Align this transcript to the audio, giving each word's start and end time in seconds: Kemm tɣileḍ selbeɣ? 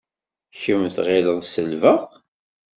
Kemm 0.59 0.83
tɣileḍ 0.95 1.39
selbeɣ? 1.45 2.01